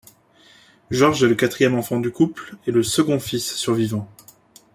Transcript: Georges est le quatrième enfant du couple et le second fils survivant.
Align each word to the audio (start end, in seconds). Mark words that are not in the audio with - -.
Georges 0.89 1.21
est 1.23 1.27
le 1.27 1.35
quatrième 1.35 1.75
enfant 1.75 1.99
du 1.99 2.09
couple 2.11 2.55
et 2.65 2.71
le 2.71 2.81
second 2.81 3.19
fils 3.19 3.53
survivant. 3.53 4.09